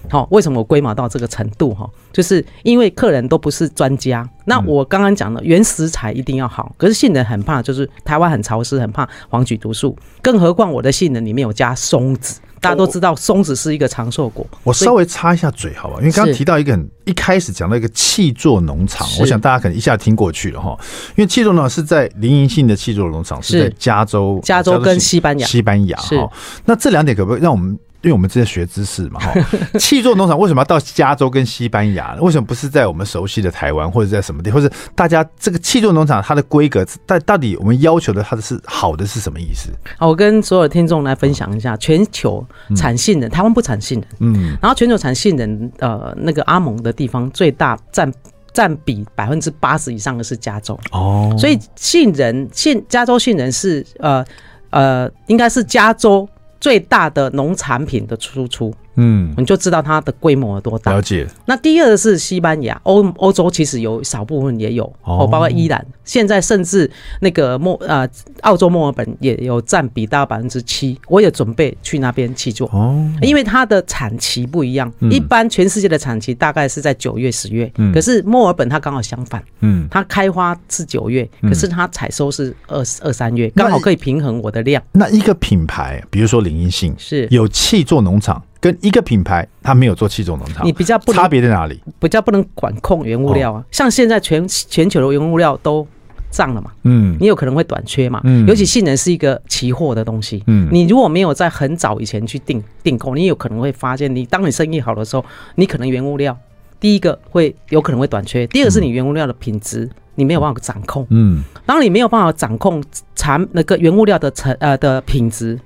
[0.10, 1.74] 好，为什么我龟毛到这个程度？
[1.74, 4.28] 哈，就是因为客人都不是专家。
[4.46, 9.96] 那我刚刚讲了原食材一定要好，可是杏仁很怕，就是台湾很潮湿，很怕黄曲毒素。
[10.22, 14.46] 更何况我的杏仁里面有加松子，大家都知道松子是一个长寿果。
[14.64, 15.98] 我稍微插一下嘴，好吧？
[16.00, 20.78] 因为刚刚提到一个很一开始讲到一个气作农场，我想大家可能一下听过去了哈。
[21.16, 26.30] 因为气作农场是在林银杏的气作农场是在加州，加州跟西班牙，西班牙哈。
[26.66, 27.80] 那这两点可不可以让我们？
[28.02, 29.32] 因为我们正在学知识嘛，哈，
[29.80, 32.16] 气作农场为什么要到加州跟西班牙？
[32.20, 34.60] 为什么不是在我们熟悉的台湾或者在什么地方？
[34.60, 39.70] 或者大家这个气作农场它的规格，到到底我们要求的它的是好的是什么意思？
[40.00, 42.44] 好，我跟所有听众来分享一下，全球
[42.76, 48.12] 产杏仁，台湾不产杏仁，嗯，然后全球产杏仁，呃，那个阿蒙的地方最大占
[48.52, 54.26] 占比百分之八十以上的是加州哦，所以杏仁杏加州杏仁是呃
[54.72, 56.28] 呃，应该是加州。
[56.62, 58.74] 最大的农产品的输出。
[58.96, 60.92] 嗯，你就知道它的规模有多大。
[60.92, 61.28] 了解。
[61.46, 66.90] 那第二个是西班牙，欧欧洲其实有少部分也有哦，包括伊朗，现在甚至
[67.22, 68.08] 那个墨呃
[68.42, 71.00] 澳洲墨尔本也有占比大概百分之七。
[71.08, 84.82] 我也准备去那边去做哦，因为它的产期不一样，一般全世界的产期大概是在九月十月，嗯可是墨尔本它刚好相反，嗯，它开花是九月，可是它采收是二二三月，刚好可以平衡我的量。
[84.92, 88.42] 那一个品牌，比如说林荫信，是有气做农场。
[88.62, 91.82] 跟一个品牌，它没有做七种农场，你比较差别在哪里？
[92.00, 93.66] 比较不能管控原物料啊。
[93.72, 95.86] 像现在全全球的原物料都
[96.30, 106.38] 涨了嘛，嗯，你有可能会短缺嘛，嗯，尤其性能是一个期货的东西，嗯，你如果没有在很早以前去订订购，你有可能会发现，你当你生意好的时候，你可能原物料
[106.80, 112.84] 第一个会有可能会短缺，第二个是你原物料的品质你没有办法掌控，嗯，当你没有办法掌控
[113.16, 115.60] 产那个原物料的成呃的品质。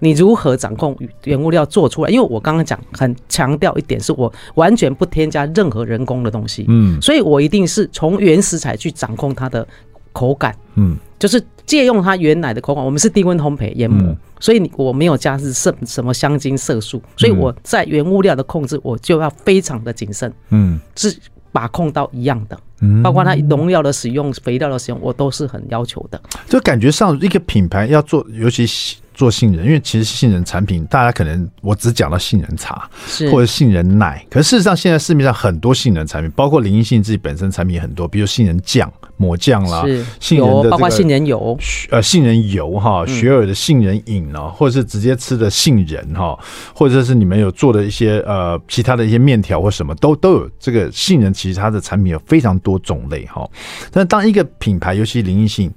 [0.00, 2.10] 你如何掌控原物料做出来？
[2.10, 9.66] 因为我刚刚讲很强调一点，是我完全不添加任何人工的东西，嗯，所以我一定是从原食材去掌控它的
[10.12, 12.84] 口感，嗯，就是借用它原来的口感。
[12.84, 21.16] 我们是低温烘焙研磨，所以我没有加是什什么香精色素，所以我在原物料的控制我就要非常的谨慎，嗯，是
[21.50, 22.56] 把控到一样的，
[23.02, 26.20] 包括它农药的使用、肥料的使用，我都是很要求的。
[26.48, 28.98] 就感觉上一个品牌要做，尤其。
[29.18, 32.88] 做杏仁，因为其实杏仁产品，大家可能我只讲到杏仁茶，
[33.32, 39.82] 或者杏仁奶，可是事实上现在市面上很多杏仁产品，包括林英信自己本身产品很多，比如杏仁酱、抹酱啦，
[40.20, 41.58] 杏仁的包括杏仁油，
[41.90, 46.38] 呃，杏仁油哈，雪尔的杏仁饮哦，或者是直接吃的杏仁哈，
[46.72, 53.44] 或者是你们有做的一些呃其他的一些面条或什么都都有这个杏仁，其实它的产品有非常多种类哈。
[53.90, 55.68] 但当一个品牌，尤其林英信。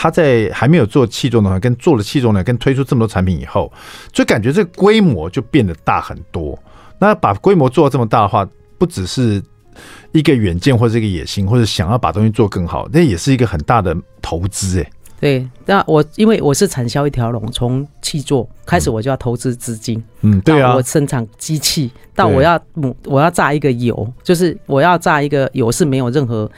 [0.00, 3.70] 他在还没有做气重的话，跟做了气重的，跟推出这么多产品以后，
[4.10, 6.58] 就感觉这个规模就变得大很多。
[6.98, 8.48] 那把规模做到这么大的话，
[8.78, 9.40] 不只是
[10.12, 14.90] 一个远见或者一个野心，或者想要把东西做更好，那也是一个很大的投资哎。
[15.20, 22.58] 对，那我因为我是产销一条龙，从气作开始我就要投资资金，嗯，对啊，我生产机器到我要
[23.04, 26.50] 我要榨一个油，就是我要榨一个油是没有任何。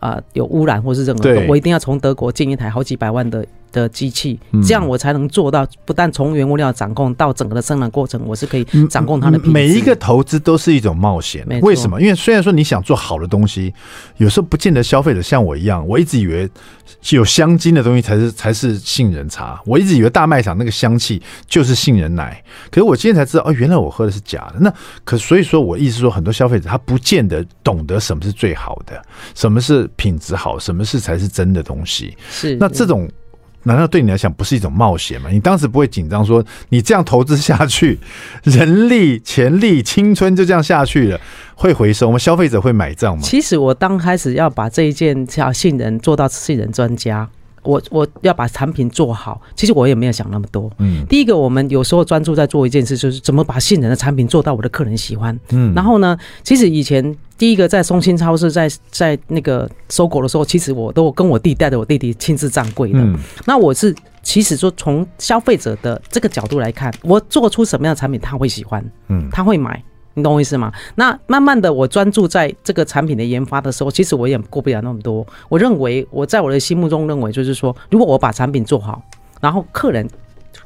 [0.00, 3.44] 啊、呃，有污染或是任何，我一定要从德国进一台好几百万的
[3.78, 9.50] 的机器，这样我才能做到，不但从原物料掌控到整个的生产过程，我是可以掌控它的品质。
[9.52, 12.00] 每一个投资都是一种冒险，为什么？
[12.00, 13.72] 因为虽然说你想做好的东西，
[14.16, 16.48] 有时候不见得消费者像我一样，我一直以为
[17.10, 24.56] 有香精的东西才是才是杏仁茶，我一直以为大卖场那个香气就是杏仁奶，可是我今天才知道哦，原来我喝的是假的。
[24.60, 24.72] 那
[25.04, 29.00] 可所以说我意思说，很多消费者他不见得懂得什么是最好的，
[29.34, 32.16] 什么是品质好，什么是才是真的东西。
[32.30, 33.08] 是那这种。
[33.64, 35.28] 难道对你来讲不是一种冒险吗？
[35.30, 37.98] 你当时不会紧张，说你这样投资下去，
[38.44, 41.20] 人力、钱力、青春就这样下去了，
[41.54, 42.18] 会回收吗？
[42.18, 43.22] 消费者会买账吗？
[43.22, 47.28] 其实我刚开始要把这一件小信任做到信任专家。
[47.68, 50.70] 我我要把产品做好，其实我也没有想那么多。
[50.78, 55.38] 嗯，第一个，我们有时候专注在做一件事，就是怎么把杏仁的产品做到我的客人喜欢。
[55.50, 63.00] 嗯，然后呢，其实以前第一个在松青超市在在那个收购的时候，其实我都跟我弟带着我弟弟亲自站柜的。
[63.00, 69.82] 嗯，那我是其实说从消费者的这个角度来看，我做出什么样的产品他会喜欢，嗯，他会买。
[70.18, 70.72] 你懂我意思吗？
[70.96, 75.26] 那慢慢的，我专注在这个产品的研发的时候，其实我也顾不了那么多。
[75.48, 79.02] 我认为，我在我的心目中认为，就是说，如果我把产品做好，
[79.40, 80.06] 然后客人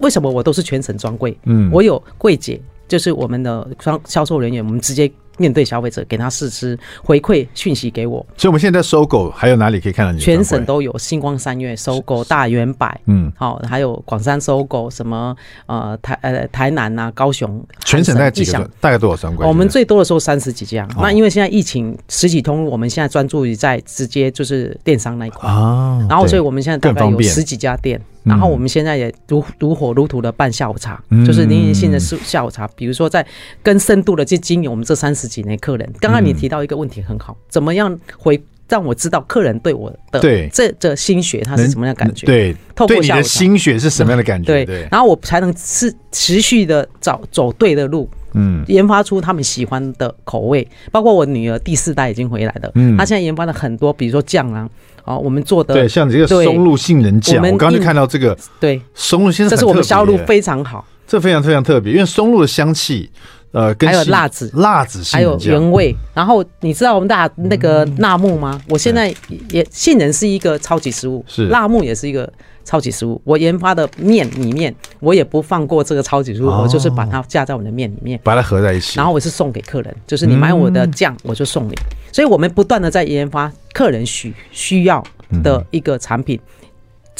[0.00, 1.36] 为什么我都是全省专柜？
[1.44, 5.12] 嗯，我有柜姐，就是我们的销销售人员，我们直接。
[5.42, 8.24] 面对消费者，给他试吃，回馈讯息给我。
[8.36, 10.20] 所以，我们现在在搜狗还有哪里可以看到你？
[10.20, 15.34] 全省都有，星光三月搜狗、大圆百，嗯，好，还有广山搜狗，什么
[15.66, 18.70] 呃台呃台南啊、高雄，全省大概几个？
[18.80, 19.44] 大概多少专柜？
[19.44, 20.86] 我们最多的时候三十几家。
[20.98, 25.98] 那因为现在疫情，实体通路，我们现在专注于在直接就是电商那一块啊。
[26.08, 28.00] 然后，所以我们现在大概有十几家店。
[28.24, 32.68] 然后我们现在也如如火如荼的办下午茶，嗯、就是林英信的下午茶。
[32.76, 33.26] 比如说，在
[33.64, 35.92] 更深度的去经营我们这三十几年客人。
[36.00, 42.26] 刚刚你提到一个问题很好，怎么样回让我知道客人对我的对这这心血他是什么样的感觉？
[42.26, 44.64] 对，透过你的心血是什么样的感觉？
[44.64, 50.66] 对，然后我才能是持续的找走对的路，嗯，研发出他们喜欢的口味。
[50.90, 54.68] 包括我女儿第四代已经回来了，嗯，她现在研发了很多，比如说酱啊。
[55.04, 63.10] 哦，我们做的对，像这个松露杏仁酱，我刚刚就看到这个，对，松露现在这是我们销路非常好，这非常非常特别，因为松露的香气，
[63.52, 65.94] 呃，跟还有辣子，辣子，还有原味。
[66.14, 68.60] 然后你知道我们大那个辣木吗？
[68.68, 69.14] 我现在
[69.50, 72.30] 也杏仁是一个超级食物，是辣木也是一个
[72.64, 73.20] 超级食物。
[73.24, 78.96] 我研发的面里面，我也不放过这个超级食物，我就是把它加在我的面里面，把它合在一起。
[78.96, 81.74] 然后我是送给客人，就是你买我的酱，我就送你。
[82.10, 85.02] 所以我们不断的在研发客人需需要
[85.42, 86.38] 的一个产品，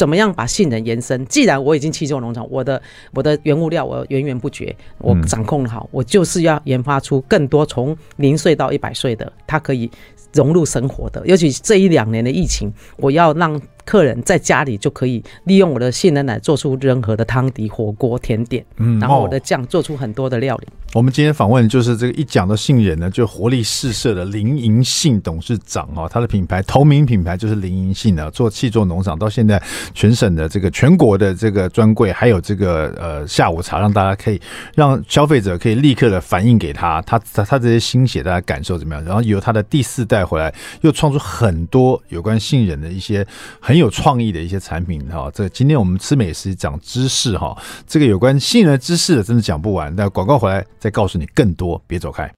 [0.03, 1.25] 怎么样把性能延伸？
[1.27, 2.83] 既然我已经气作农场，我的
[3.15, 9.89] 我的原物料我源源不绝，我掌控好，我就是要研发出更多从零岁到一百岁的，它可以
[10.33, 11.25] 融入生活的。
[11.25, 20.69] 尤其这一两年的疫情，我要让客人在家里就可以利用我的杏仁奶做出任何的汤底、火锅、甜点，嗯，然后我的酱做出很多的料理。
[20.95, 29.61] 我们今天访问就是这个一讲到杏仁呢，就活力四射的林银杏董事长哈，他的品牌同名品牌就是林银杏呢，做气作农场到现在
[29.95, 34.39] 全省的这个全国的这个专柜，还有这个呃下午茶，让大家可以
[34.75, 39.03] 让消费者可以立刻的反映给他，他他他这些心血大家感受怎么样？
[39.03, 40.53] 然后由他的第四代回来，
[40.83, 43.27] 又创出很多有关杏仁的一些
[43.61, 45.31] 很很有创意的一些产品哈。
[45.33, 47.57] 这今天我们吃美食讲知识哈，
[47.87, 49.91] 这个有关杏仁知识真的讲不完。
[49.97, 52.31] 那广告回来再告诉你更多，别走开。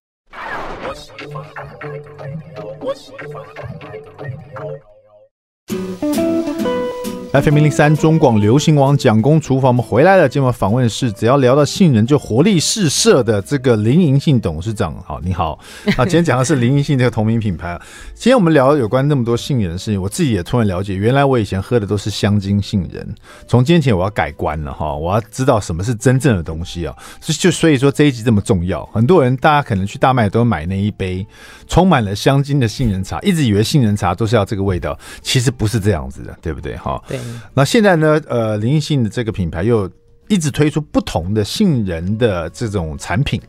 [7.34, 10.28] FM 零零三中广流行王蒋公厨房，我们回来了。
[10.28, 14.94] 今晚访问的是，只要聊到杏仁就活力四射的这个林银杏董事长。
[15.04, 15.58] 好，你好。
[15.98, 17.76] 啊，今天讲的是林银杏这个同名品牌。
[18.14, 23.04] 今天我们聊有关那么多杏仁的事情，我自己也突然了解，原来我以前喝的都是香精杏仁。
[23.48, 26.94] 从今天起我要改观了哈，我要知道什么是真正的东西啊。
[27.20, 28.86] 就所以说这一集这么重要。
[28.92, 31.26] 很多人大家可能去大卖都买那一杯
[31.66, 36.76] 充满了香精的杏仁茶，一直以为杏仁茶都是要这个味道，其实不是这样子的，对不对？
[36.76, 37.18] 哈，对。
[37.54, 38.20] 那现在呢？
[38.28, 39.90] 呃，林异性的这个品牌又
[40.28, 43.40] 一直推出不同的杏仁的这种产品，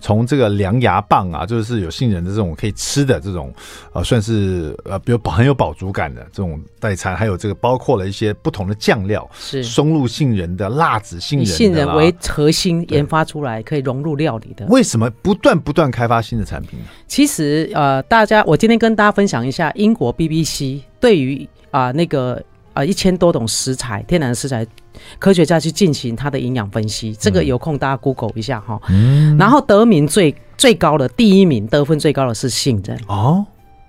[0.00, 3.52] 从这个凉牙棒啊，就是有杏仁的这种可以吃的这种，
[3.92, 14.66] 呃，算是呃，比如很有饱足感的这种代餐，还有这个包括了一些不同的酱料，是松露杏仁的、辣子杏仁的，杏仁为核心研发出来可以融入料理的。
[14.66, 16.86] 为什么不断不断开发新的产品呢？
[17.06, 22.42] 其实呃，大家我今天跟大家分享一下英国 BBC 对于啊、呃、那个。
[22.74, 24.66] 啊，一千多种食材，天然食材，
[25.18, 28.80] 科学家去进行它的营养分析，这个有空大家 Google 一下哈。
[28.88, 29.36] 嗯。
[29.36, 33.46] 然后得名最最高的第一名，得分最高的是杏仁哦。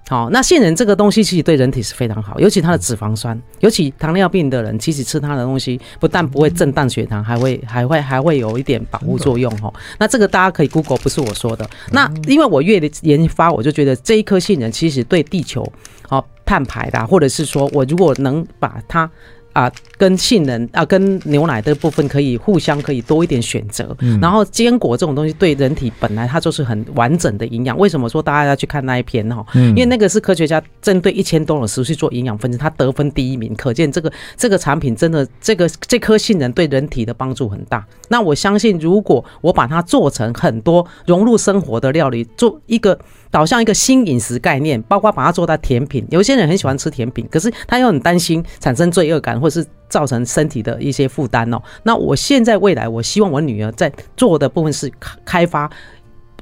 [0.07, 9.73] 好，那杏仁这个东西其实对人体是非常好，尤其它的脂肪酸，尤其糖尿病的人，其实吃它的东西不但不会震荡血糖，还会还会还会有一点保护作用哈。
[9.97, 11.67] 那这个大家可以 Google，不是我说的。
[11.91, 15.67] 那因为我越研发，我就觉得这一颗杏仁其实对地球
[16.07, 16.23] 好。
[16.47, 19.09] 碳排的，或者是说我如果能把它
[19.55, 27.77] 啊跟杏仁啊跟牛奶的部分可以互相可以多一点选择，嗯，然后坚果这种东西对人体本来它就是很完整的营养。
[27.77, 29.45] 为什么说大家要去看那一篇哈？
[29.53, 37.85] 嗯，因为那个是科学家针对一千多种食物去做营养分析，它得分第一名，可见这个这个产品真的这个这颗杏仁对人体的帮助很大。
[38.09, 42.99] 那我相信，如果我把它做成很多融入生活的料理，做一个。
[43.31, 46.05] 导向一个新饮食概念，包括把它做到甜品。
[46.09, 51.61] 有些人很喜欢吃甜品，可是他又很担心产生罪恶感，或是造成身体的一些负担哦。
[51.83, 54.91] 那我现在未来，我希望我女儿在做的部分是
[55.23, 55.69] 开发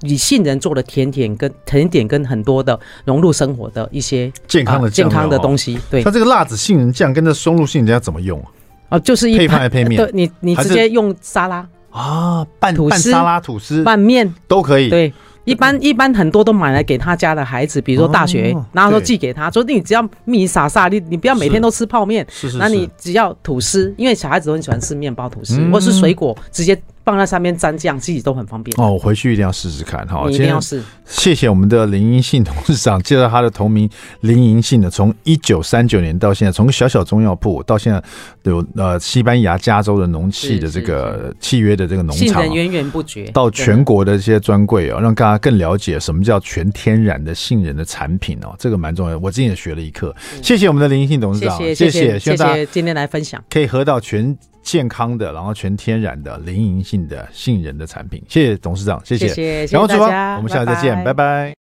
[0.04, 5.78] 以杏仁做的甜点跟甜点，跟很多的融入生活的一些健康的健康的东西。
[5.92, 8.48] 对，它这个辣子杏仁酱跟这松露杏仁酱要怎么用啊？
[8.96, 10.02] 啊，就是一配配面？
[10.02, 14.90] 对，你你直接用沙拉啊，拌吐司、沙拉、吐司、拌面都可以。
[14.90, 15.12] 对。
[15.46, 22.26] 一般一般很多都买来给他家的孩子，比如说大学，哦、然后都寄给他，说你只要米撒撒，你你不要每天都吃泡面，
[22.58, 26.80] 那你只要吐司，因为小孩子都很喜欢吃面包、吐司，嗯、或是水果直接。
[27.06, 28.94] 放在上面沾酱，自己都很方便哦。
[28.94, 30.26] 我回去一定要试试看哈。
[30.28, 30.82] 你一定要试。
[31.06, 33.90] 谢谢我们的林银信董事长介绍他的同名
[34.22, 38.02] 林银杏的，从一九三九年到现在，从小小中药铺到现在
[38.44, 49.20] 有呃西班牙加州的农契的这个契约的这个农场，源源不绝到全国的这些专柜哦，让大家更了解什么叫全天然的杏仁的产品哦，这个蛮重要的。
[49.20, 50.16] 我今天也学了一课。
[50.42, 54.38] 谢谢我们的林银信董事长，谢谢谢谢谢谢今天来分享，可以喝到全。
[54.64, 61.14] 健康的，然后全天然的零银性的杏仁的产品，谢谢董事长，谢谢，谢谢，谢谢大家，我们下次再见，拜拜。
[61.14, 61.63] 拜拜。